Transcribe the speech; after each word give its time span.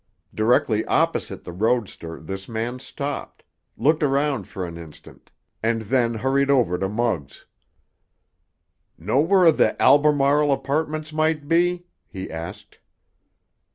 Directly 0.33 0.83
opposite 0.85 1.43
the 1.43 1.51
roadster 1.53 2.19
this 2.19 2.49
man 2.49 2.79
stopped, 2.79 3.43
looked 3.77 4.01
around 4.01 4.47
for 4.47 4.65
an 4.65 4.75
instant, 4.75 5.29
and 5.61 5.83
then 5.83 6.15
hurried 6.15 6.49
over 6.49 6.79
to 6.79 6.89
Muggs. 6.89 7.45
"Know 8.97 9.21
where 9.21 9.51
the 9.51 9.79
Albemarle 9.79 10.51
Apartments 10.51 11.13
might 11.13 11.47
be?" 11.47 11.85
he 12.07 12.31
asked. 12.31 12.79